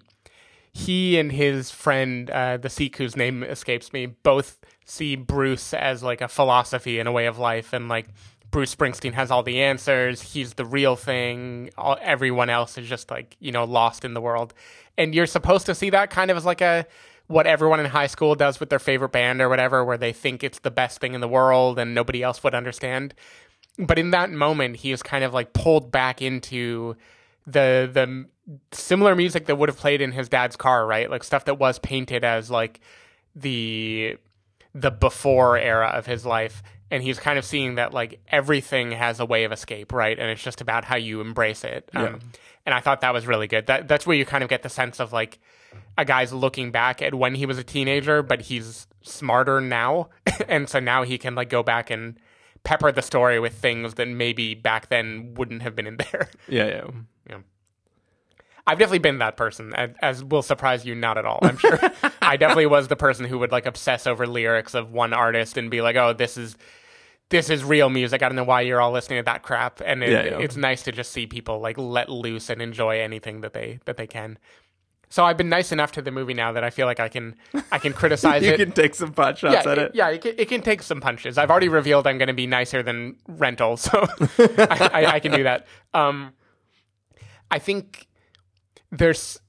[0.73, 6.01] he and his friend, uh, the Sikh whose name escapes me, both see Bruce as
[6.01, 8.07] like a philosophy and a way of life, and like
[8.49, 10.21] Bruce Springsteen has all the answers.
[10.21, 11.69] He's the real thing.
[11.77, 14.53] All, everyone else is just like you know lost in the world,
[14.97, 16.87] and you're supposed to see that kind of as like a
[17.27, 20.43] what everyone in high school does with their favorite band or whatever, where they think
[20.43, 23.13] it's the best thing in the world and nobody else would understand.
[23.77, 26.95] But in that moment, he is kind of like pulled back into
[27.45, 28.25] the the
[28.71, 31.09] similar music that would have played in his dad's car, right?
[31.09, 32.79] Like stuff that was painted as like
[33.35, 34.17] the
[34.75, 39.19] the before era of his life and he's kind of seeing that like everything has
[39.19, 40.17] a way of escape, right?
[40.17, 41.89] And it's just about how you embrace it.
[41.95, 42.19] Um,
[42.67, 43.65] and I thought that was really good.
[43.65, 45.39] That that's where you kind of get the sense of like
[45.97, 50.09] a guy's looking back at when he was a teenager, but he's smarter now,
[50.47, 52.19] and so now he can like go back and
[52.63, 56.29] pepper the story with things that maybe back then wouldn't have been in there.
[56.47, 56.87] yeah, yeah.
[57.27, 57.37] Yeah.
[58.65, 61.39] I've definitely been that person, as, as will surprise you not at all.
[61.41, 61.77] I'm sure
[62.21, 65.69] I definitely was the person who would like obsess over lyrics of one artist and
[65.69, 66.55] be like, "Oh, this is
[67.29, 68.21] this is real music.
[68.23, 70.37] I don't know why you're all listening to that crap." And it, Yeah, yeah.
[70.43, 73.97] it's nice to just see people like let loose and enjoy anything that they that
[73.97, 74.37] they can.
[75.09, 77.35] So I've been nice enough to the movie now that I feel like I can
[77.71, 78.57] I can criticize you it.
[78.57, 79.91] can take some pot shots yeah, at it.
[79.93, 81.37] yeah, it can, it can take some punches.
[81.37, 84.07] I've already revealed I'm going to be nicer than rental, so
[84.39, 85.67] I, I, I can do that.
[85.93, 86.31] Um,
[87.51, 88.07] I think
[88.93, 89.39] there's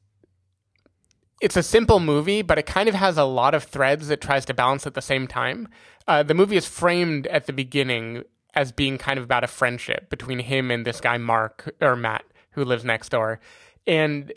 [1.40, 4.44] it's a simple movie, but it kind of has a lot of threads that tries
[4.46, 5.68] to balance at the same time.
[6.09, 10.09] Uh, the movie is framed at the beginning as being kind of about a friendship
[10.09, 13.40] between him and this guy Mark or Matt who lives next door,
[13.87, 14.33] and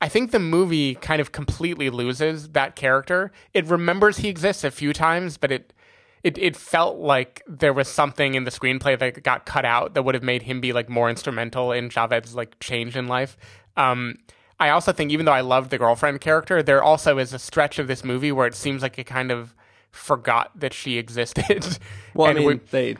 [0.00, 3.32] I think the movie kind of completely loses that character.
[3.54, 5.72] It remembers he exists a few times, but it
[6.22, 10.02] it it felt like there was something in the screenplay that got cut out that
[10.02, 13.36] would have made him be like more instrumental in Javed's like change in life.
[13.76, 14.16] Um,
[14.58, 17.78] I also think even though I loved the girlfriend character, there also is a stretch
[17.78, 19.54] of this movie where it seems like it kind of
[19.90, 21.78] forgot that she existed.
[22.14, 22.96] Well, And I we- mean, they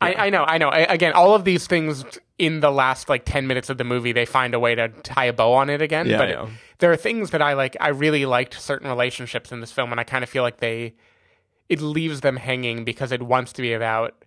[0.00, 0.68] I, I know, I know.
[0.68, 2.04] I, again, all of these things
[2.38, 5.24] in the last like ten minutes of the movie, they find a way to tie
[5.24, 6.06] a bow on it again.
[6.06, 6.46] Yeah, but yeah.
[6.78, 7.76] there are things that I like.
[7.80, 10.94] I really liked certain relationships in this film, and I kind of feel like they
[11.70, 14.22] it leaves them hanging because it wants to be about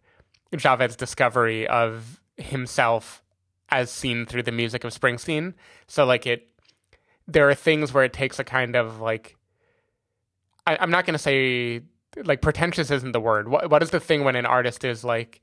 [0.55, 3.23] Javed's discovery of himself
[3.69, 5.53] as seen through the music of Springsteen.
[5.88, 6.48] So like it,
[7.32, 9.36] there are things where it takes a kind of like
[10.65, 11.82] I, I'm not going to say
[12.24, 13.48] like pretentious isn't the word.
[13.50, 15.42] What what is the thing when an artist is like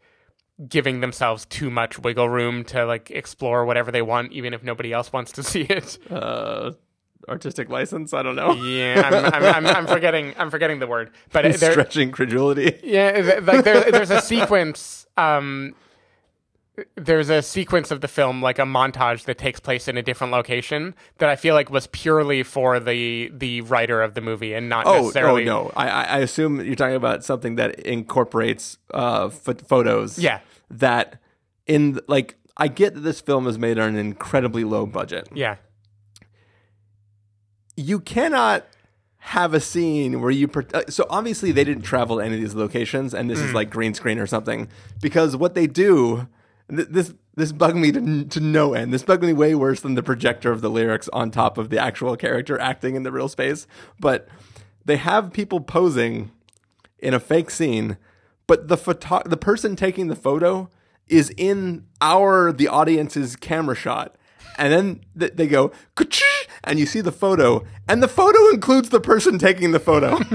[0.69, 4.93] giving themselves too much wiggle room to like explore whatever they want, even if nobody
[4.93, 5.99] else wants to see it?
[6.11, 6.73] uh,
[7.29, 8.13] artistic license.
[8.15, 8.53] I don't know.
[8.55, 10.35] Yeah, I'm, I'm, I'm, I'm forgetting.
[10.39, 12.79] I'm forgetting the word, but there, Stretching credulity.
[12.83, 15.07] yeah, like there, there's a sequence.
[15.17, 15.75] Um,
[16.95, 20.33] there's a sequence of the film, like a montage that takes place in a different
[20.33, 24.69] location that I feel like was purely for the the writer of the movie and
[24.69, 25.73] not Oh, oh no!
[25.77, 30.19] I, I assume you're talking about something that incorporates uh, ph- photos.
[30.19, 30.41] Yeah.
[30.71, 31.21] That
[31.67, 35.29] in like I get that this film is made on an incredibly low budget.
[35.33, 35.57] Yeah.
[37.77, 38.67] You cannot
[39.19, 42.55] have a scene where you uh, so obviously they didn't travel to any of these
[42.55, 44.69] locations and this is like green screen or something
[45.03, 46.29] because what they do
[46.71, 48.93] th- this this bugged me to, to no end.
[48.95, 51.79] This bugged me way worse than the projector of the lyrics on top of the
[51.79, 53.67] actual character acting in the real space.
[54.01, 54.27] But
[54.85, 56.31] they have people posing
[56.99, 57.99] in a fake scene
[58.47, 60.71] but the photo- the person taking the photo
[61.09, 64.17] is in our the audience's camera shot.
[64.59, 65.73] And then th- they go
[66.65, 70.19] and you see the photo and the photo includes the person taking the photo.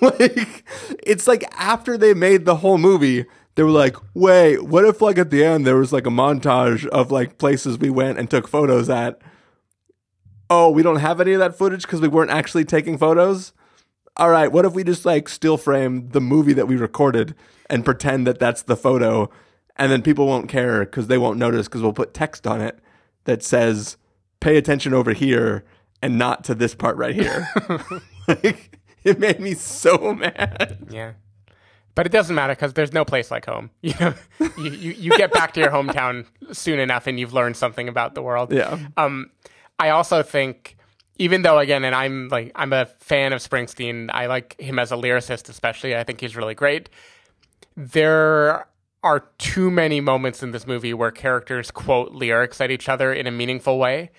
[0.00, 0.64] Like
[1.04, 5.18] it's like after they made the whole movie they were like wait what if like
[5.18, 8.48] at the end there was like a montage of like places we went and took
[8.48, 9.20] photos at?
[10.50, 13.52] Oh we don't have any of that footage because we weren't actually taking photos?
[14.16, 17.34] All right what if we just like still frame the movie that we recorded
[17.70, 19.30] and pretend that that's the photo
[19.76, 22.78] and then people won't care because they won't notice because we'll put text on it
[23.24, 23.96] that says
[24.40, 25.64] pay attention over here
[26.02, 27.48] and not to this part right here
[28.28, 30.78] like it made me so mad.
[30.90, 31.12] Yeah.
[31.94, 33.70] But it doesn't matter because there's no place like home.
[33.82, 34.14] You know,
[34.58, 38.14] you, you, you get back to your hometown soon enough, and you've learned something about
[38.14, 38.52] the world.
[38.52, 38.78] Yeah.
[38.96, 39.30] Um,
[39.78, 40.76] I also think,
[41.18, 44.10] even though again, and I'm like I'm a fan of Springsteen.
[44.12, 45.96] I like him as a lyricist, especially.
[45.96, 46.88] I think he's really great.
[47.76, 48.66] There
[49.04, 53.26] are too many moments in this movie where characters quote lyrics at each other in
[53.26, 54.10] a meaningful way.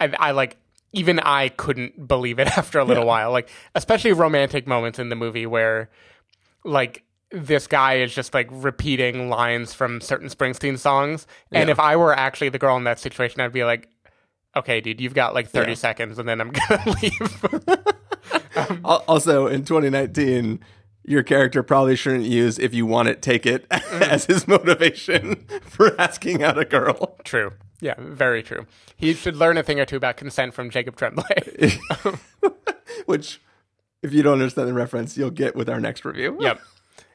[0.00, 0.56] And I like
[0.92, 3.30] even I couldn't believe it after a little while.
[3.30, 5.90] Like especially romantic moments in the movie where
[6.64, 11.26] like this guy is just like repeating lines from certain Springsteen songs.
[11.50, 11.72] And Yeah.
[11.72, 13.88] if I were actually the girl in that situation, I'd be like,
[14.56, 15.74] okay, dude, you've got like 30 Yeah.
[15.76, 17.76] seconds and then I'm going to leave.
[18.54, 20.60] Um, Al- Also, in 2019,
[21.04, 24.02] your character probably shouldn't use "if you want it, take it" mm-hmm.
[24.02, 27.16] as his motivation for asking out a girl.
[27.24, 27.52] true.
[27.80, 28.66] Yeah, very true.
[28.94, 31.78] He should learn a thing or two about consent from Jacob Tremblay.
[33.06, 33.40] Which,
[34.02, 36.36] if you don't understand the reference, you'll get with our next review.
[36.40, 36.60] yep.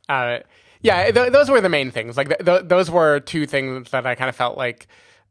[0.10, 0.40] Uh,
[0.82, 2.18] yeah, th- those were the main things.
[2.18, 4.88] Like th- th- those were two things that I kind of felt like,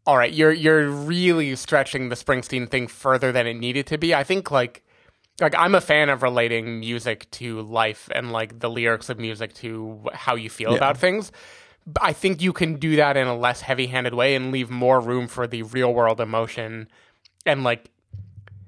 [0.07, 4.15] all right, you're you're really stretching the Springsteen thing further than it needed to be.
[4.15, 4.83] I think like
[5.41, 9.55] like I'm a fan of relating music to life and like the lyrics of music
[9.55, 10.77] to how you feel Yeah.
[10.79, 11.31] about things.
[11.87, 14.99] But I think you can do that in a less heavy-handed way and leave more
[14.99, 16.89] room for the real-world emotion
[17.45, 17.91] and like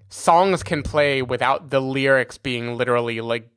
[0.09, 3.49] songs can play without the lyrics being literally like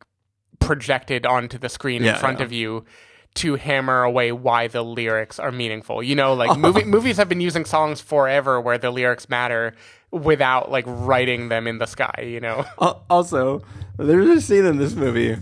[0.62, 2.46] projected onto the screen Yeah, in front yeah.
[2.46, 2.86] of you
[3.34, 6.02] to hammer away why the lyrics are meaningful.
[6.04, 9.74] You know, like movie, movies have been using songs forever where the lyrics matter
[10.12, 12.66] without like writing them in the sky, you know.
[12.82, 13.62] Al- Also,
[13.98, 15.38] there's a scene in this movie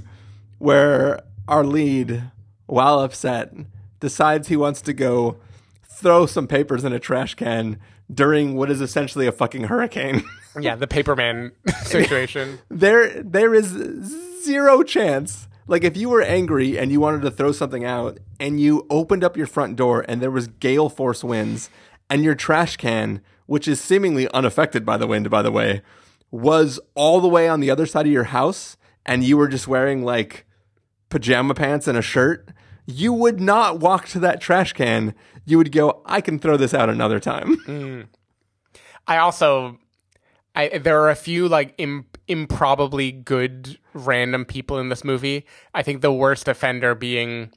[0.60, 2.23] where our lead,
[2.67, 3.53] while upset,
[3.99, 5.38] decides he wants to go
[5.84, 7.79] throw some papers in a trash can
[8.13, 10.23] during what is essentially a fucking hurricane.
[10.60, 11.51] yeah, the paperman
[11.84, 12.60] situation.
[12.69, 13.73] there there is
[14.43, 15.47] zero chance.
[15.67, 19.23] Like if you were angry and you wanted to throw something out and you opened
[19.23, 21.69] up your front door and there was gale force winds
[22.10, 25.82] and your trash can which is seemingly unaffected by the wind by the way
[26.32, 29.67] was all the way on the other side of your house and you were just
[29.67, 30.45] wearing like
[31.10, 32.49] pajama pants and a shirt
[32.89, 35.13] you would not walk to that trash can.
[35.45, 37.58] You would go i can throw this out another time.
[37.67, 38.08] Mm.
[39.08, 39.78] I also
[40.60, 45.45] I there are a few like Im- improbably good random people in this movie.
[45.74, 47.52] I think the worst offender being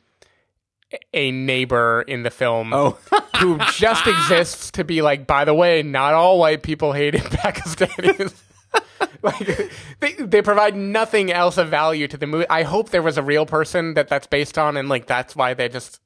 [1.15, 2.99] a neighbor in the film Oh.
[3.39, 8.35] who just exists to be like, by the way, not all white people hated Pakistanis.
[9.23, 12.47] like they they provide nothing else of value to the movie.
[12.49, 15.55] I hope there was a real person that that's based on, and like that's why
[15.55, 16.01] they just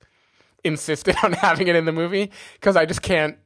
[0.64, 3.38] insisted on having it in the movie because I just can't.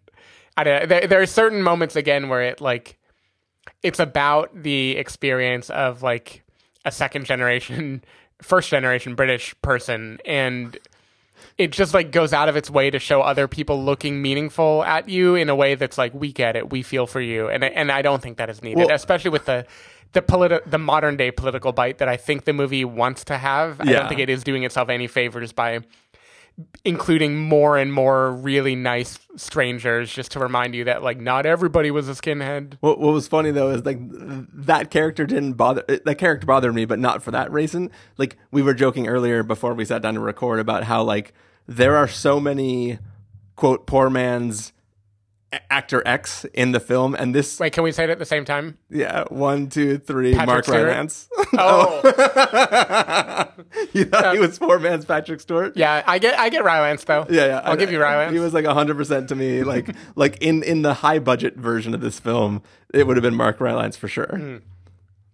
[0.56, 2.98] I don't, there, there are certain moments again where it like
[3.82, 6.42] it's about the experience of like
[6.84, 8.02] a second generation,
[8.42, 10.78] first generation British person, and
[11.58, 15.08] it just like goes out of its way to show other people looking meaningful at
[15.08, 17.68] you in a way that's like we get it, we feel for you, and I-
[17.68, 19.66] and I don't think that is needed, Well- especially with the.
[20.12, 23.80] The politi- the modern day political bite that I think the movie wants to have.
[23.80, 25.82] I don't think it is doing itself any favors by
[26.84, 31.90] including more and more really nice strangers just to remind you that like not everybody
[31.90, 32.74] was a skinhead.
[32.80, 35.84] What, what was funny though is like that character didn't bother.
[36.04, 37.90] That character bothered me, but not for that reason.
[38.16, 41.32] Like we were joking earlier before we sat down to record about how like
[41.66, 42.98] there are so many
[43.56, 44.72] quote poor man's
[45.68, 48.44] actor X in the film, and this Wait, can we say it at the same
[48.44, 48.78] time?
[48.88, 50.86] yeah one two three Patrick Mark Stewart?
[50.86, 51.28] Rylance.
[51.52, 52.00] Oh,
[53.92, 55.76] you thought he was poor man's Patrick Stewart?
[55.76, 57.26] yeah, I get I get Rylance though.
[57.28, 57.58] Yeah, yeah.
[57.64, 58.32] I'll I- give you Rylance.
[58.32, 59.62] He was like hundred percent to me.
[59.64, 62.62] Like, like in in the high budget version of this film,
[62.94, 64.26] it would have been Mark Rylance for sure.
[64.36, 64.56] Hmm.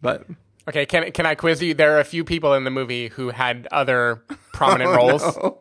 [0.00, 0.24] But
[0.68, 1.74] Okay, can can I quiz you?
[1.74, 5.22] There are a few people in the movie who had other prominent roles.
[5.22, 5.58] Oh,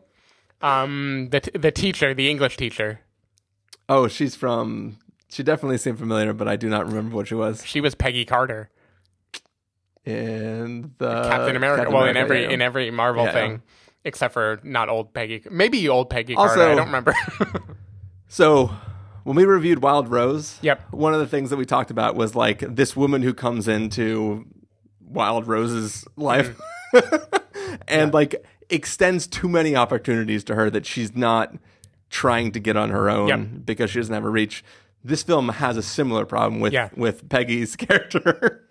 [0.62, 3.00] Um, the t- the teacher, the English teacher,
[3.88, 4.98] oh, she's from.
[5.28, 8.24] She definitely seemed familiar, but I do not remember what she was she was Peggy
[8.24, 8.70] Carter,
[10.04, 11.82] in the Captain America.
[11.82, 12.50] Captain well, in every yeah.
[12.50, 13.58] in every Marvel Yeah, thing, yeah.
[14.04, 15.42] except for not old Peggy.
[15.50, 16.72] Maybe old Peggy Also- Carter.
[16.72, 17.14] I don't remember.
[18.28, 18.70] So
[19.24, 20.92] when we reviewed Wild Rose, Yep.
[20.92, 24.46] one of the things that we talked about was like this woman who comes into
[25.00, 26.56] Wild Rose's life
[26.92, 27.40] mm.
[27.88, 31.54] and like extends too many opportunities to her that she's not
[32.10, 33.40] trying to get on her own Yep.
[33.64, 34.64] because she doesn't have a reach.
[35.04, 36.88] This film has a similar problem with Yeah.
[36.96, 38.64] with Peggy's character,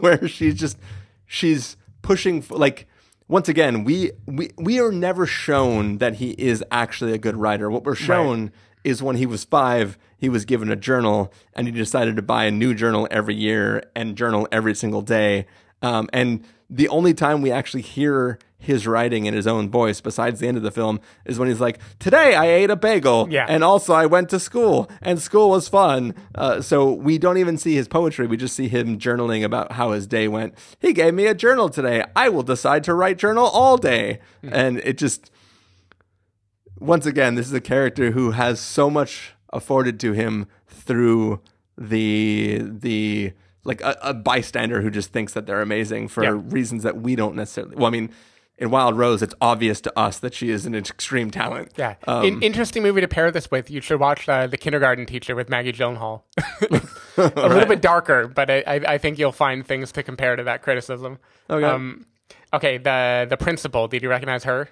[0.00, 0.78] where she's just
[1.26, 2.86] she's pushing f- like
[3.28, 7.70] once again we we we are never shown that he is actually a good writer.
[7.70, 8.52] What we're shown
[8.84, 12.44] is when he was five, he was given a journal and he decided to buy
[12.46, 15.46] a new journal every year and journal every single day.
[15.82, 20.40] Um, and the only time we actually hear his writing in his own voice, besides
[20.40, 23.46] the end of the film, is when he's like, "Today I ate a bagel, Yeah.
[23.48, 27.58] and also I went to school, and school was fun." Uh, so we don't even
[27.58, 30.54] see his poetry; we just see him journaling about how his day went.
[30.80, 32.04] He gave me a journal today.
[32.14, 35.30] I will decide to write journal all day, and it just
[36.78, 41.40] once again, this is a character who has so much afforded to him through
[41.78, 43.32] the the
[43.64, 46.40] like a, a bystander who just thinks that they're amazing for Yeah.
[46.46, 47.76] reasons that we don't necessarily.
[47.76, 48.10] Well, I mean,
[48.62, 51.72] in Wild Rose, it's obvious to us that she is an extreme talent.
[51.76, 53.70] Yeah, Um, In- interesting movie to pair this with.
[53.70, 56.22] You should watch uh, The Kindergarten Teacher with Maggie Gyllenhaal.
[57.18, 60.44] a little bit darker, but I, I, I think you'll find things to compare to
[60.44, 61.18] that criticism.
[61.50, 61.66] Okay.
[61.66, 62.06] Um,
[62.52, 62.78] okay.
[62.78, 63.88] The the principal.
[63.88, 64.68] Did you recognize her?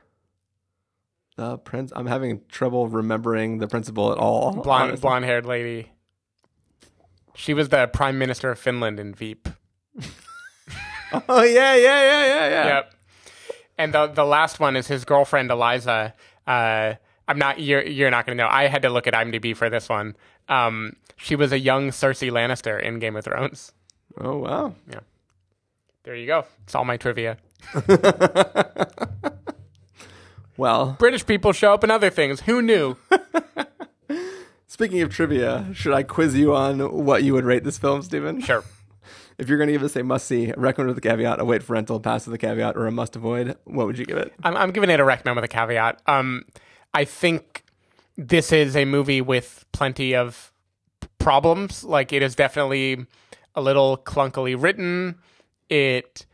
[1.36, 1.90] the prince.
[1.96, 4.52] I'm having trouble remembering the principal at all.
[4.52, 5.90] Blonde, blonde haired lady.
[7.34, 9.48] She was the prime minister of Finland in Veep.
[11.28, 12.66] Oh yeah, yeah, yeah, yeah, yeah.
[12.66, 12.94] Yep.
[13.80, 16.14] And the the last one is his girlfriend Eliza.
[16.46, 16.94] Uh,
[17.26, 18.48] I'm not you're you're not gonna know.
[18.50, 20.16] I had to look at IMDb for this one.
[20.48, 23.72] Um, she was a young Cersei Lannister in Game of Thrones.
[24.18, 24.74] Oh wow.
[24.90, 25.00] Yeah.
[26.02, 26.44] There you go.
[26.64, 27.38] It's all my trivia.
[30.60, 32.42] Well, British people show up in other things.
[32.42, 32.98] Who knew?
[34.66, 38.42] speaking of trivia, should I quiz you on what you would rate this film, Stephen?
[38.42, 38.62] Sure.
[39.40, 41.44] If you're going to give us a must see, a recommend with a caveat, a
[41.44, 44.18] wait for rental, pass with a caveat, or a must avoid, what would you give
[44.18, 44.32] it?
[44.44, 46.02] I'm, I'm giving it a recommend with a caveat.
[46.06, 46.44] Um,
[46.92, 47.64] I think
[48.16, 50.52] this is a movie with plenty of
[51.18, 51.82] problems.
[51.82, 53.06] Like it is definitely
[53.54, 55.16] a little clunkily written.
[55.68, 56.26] It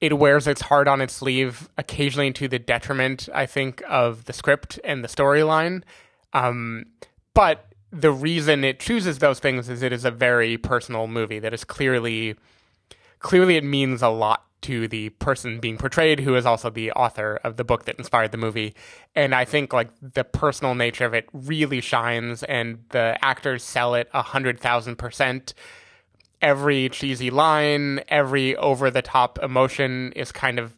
[0.00, 4.32] it wears its heart on its sleeve, occasionally to the detriment, I think, of the
[4.32, 5.84] script and the storyline.
[6.32, 6.86] Um,
[7.34, 11.52] but the reason it chooses those things is it is a very personal movie that
[11.52, 12.34] is clearly
[13.18, 17.38] clearly it means a lot to the person being portrayed who is also the author
[17.44, 18.74] of the book that inspired the movie.
[19.14, 23.94] And i think like the personal nature of it really shines and the actors sell
[23.94, 25.52] it a hundred thousand percent.
[26.40, 30.74] Every cheesy line every over the top emotion is kind of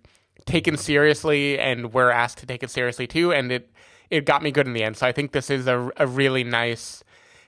[0.46, 3.32] taken seriously and we're asked to take it seriously too.
[3.32, 3.70] And it
[4.14, 6.44] it got me good in the end so i think this is a, a really
[6.44, 7.04] nice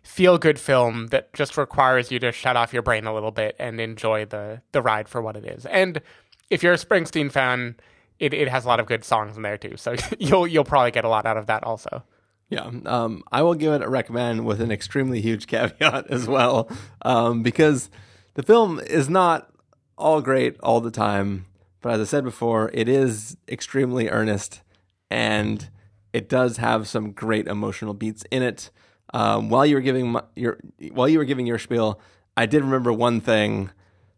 [0.07, 3.57] feel good film that just requires you to shut off your brain a little bit
[3.59, 5.67] and enjoy the the ride for what it is.
[5.67, 6.01] And
[6.49, 7.77] if you're a Springsteen fan,
[8.21, 9.77] it, it has a lot of good songs in there too.
[9.77, 12.05] So you'll you'll probably get a lot out of that also.
[12.49, 16.71] Yeah, um, I will give it a recommend with an extremely huge caveat as well,
[17.03, 17.91] um, because
[18.35, 19.51] the film is not
[19.99, 21.47] all great all the time.
[21.83, 24.63] But as I said before, it is extremely earnest,
[25.11, 25.69] and
[26.17, 28.71] it does have some great emotional beats in it.
[29.13, 30.59] Um, while you were giving my, your
[30.93, 32.01] while you were giving your spiel,
[32.39, 33.71] I did remember one thing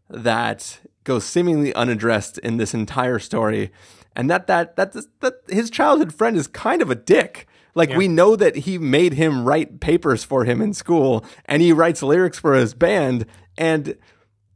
[0.08, 3.72] that goes seemingly unaddressed in this entire story,
[4.14, 7.48] and that that that that his childhood friend is kind of a dick.
[7.74, 11.72] Like we know that he made him write papers for him in school, and he
[11.72, 13.26] writes lyrics for his band,
[13.56, 13.96] and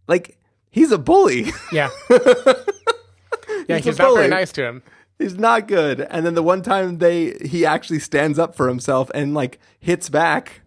[0.07, 0.39] like
[0.71, 1.51] he's a bully.
[1.73, 1.91] Yeah.
[2.11, 4.83] yeah, He's he's, not very nice to him.
[5.19, 6.01] He's not good.
[6.01, 10.09] And then the one time they he actually stands up for himself and like hits
[10.09, 10.63] back,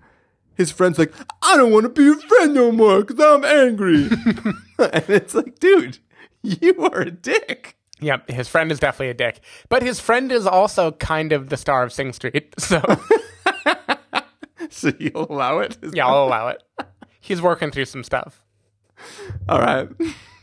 [0.55, 4.05] his friend's like, "I don't want to be a friend no more because I'm angry."
[4.79, 5.99] and it's like, dude,
[6.41, 7.77] you are a dick.
[7.99, 9.39] Yeah, his friend is definitely a dick.
[9.69, 12.53] But his friend is also kind of the star of Sing Street.
[12.59, 12.81] So
[14.69, 15.77] So you'll allow it?
[15.81, 16.61] Is yeah, I'll allow it.
[17.21, 18.43] He's working through some stuff.
[19.47, 19.87] All right.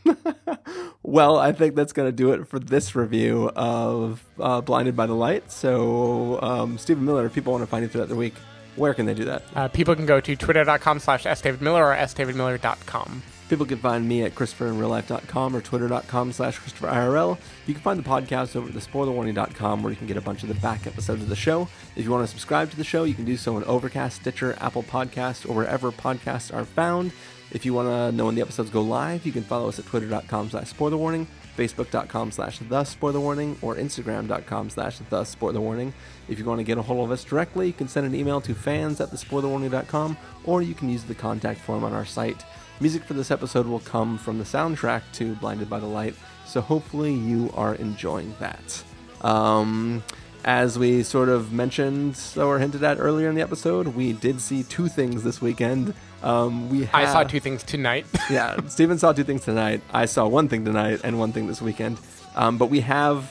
[1.03, 5.05] well, I think that's going to do it for this review of uh, Blinded by
[5.05, 5.51] the Light.
[5.51, 8.35] So, um, Stephen Miller, if people want to find you throughout the week,
[8.75, 9.43] where can they do that?
[9.55, 13.23] Uh, people can go to twitter.com slash sdavidmiller or sdavidmiller.com.
[13.49, 17.37] People can find me at ChristopherInRealLife.com or Twitter.com slash ChristopherIRL.
[17.67, 20.49] You can find the podcast over at TheSpoilerWarning.com where you can get a bunch of
[20.49, 21.67] the back episodes of the show.
[21.95, 24.57] If you want to subscribe to the show, you can do so on Overcast, Stitcher,
[24.59, 27.11] Apple Podcasts, or wherever podcasts are found.
[27.53, 29.85] If you want to know when the episodes go live, you can follow us at
[29.85, 35.93] Twitter.com slash SpoilerWarning, Facebook.com slash The SpoilerWarning, or Instagram.com slash The SpoilerWarning.
[36.27, 38.41] If you want to get a hold of us directly, you can send an email
[38.41, 42.43] to fans at TheSpoilerWarning.com, or you can use the contact form on our site.
[42.79, 46.15] Music for this episode will come from the soundtrack to Blinded by the Light,
[46.47, 48.83] so hopefully you are enjoying that.
[49.21, 50.03] Um,
[50.43, 54.63] as we sort of mentioned or hinted at earlier in the episode, we did see
[54.63, 55.93] two things this weekend.
[56.23, 58.05] Um, we I saw two things tonight.
[58.29, 59.81] yeah, Stephen saw two things tonight.
[59.93, 61.97] I saw one thing tonight and one thing this weekend.
[62.35, 63.25] Um, but we have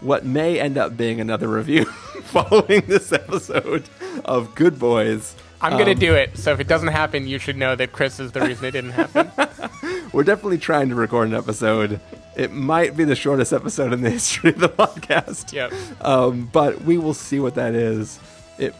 [0.00, 1.84] what may end up being another review
[2.24, 3.84] following this episode
[4.24, 5.34] of Good Boys.
[5.62, 6.36] I'm going to Um, do it.
[6.36, 8.90] So if it doesn't happen, you should know that Chris is the reason it didn't
[8.90, 9.30] happen.
[10.12, 11.98] We're definitely trying to record an episode
[12.36, 15.54] It might be the shortest episode in the history of the podcast.
[15.54, 15.72] Yep.
[16.02, 18.20] Um, but we will see what that is.
[18.58, 18.74] It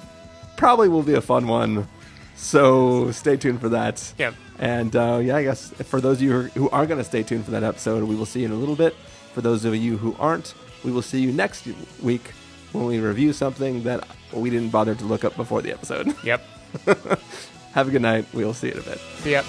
[0.58, 1.88] probably will be a fun one.
[2.36, 4.12] So stay tuned for that.
[4.18, 4.34] Yep.
[4.58, 7.44] And uh, yeah, I guess for those of you who are going to stay tuned
[7.44, 8.94] for that episode, we will see you in a little bit.
[9.34, 11.66] For those of you who aren't, we will see you next
[12.02, 12.32] week
[12.72, 16.14] when we review something that we didn't bother to look up before the episode.
[16.24, 16.42] Yep.
[17.72, 18.26] Have a good night.
[18.32, 19.00] We'll see you in a bit.
[19.24, 19.44] Yep.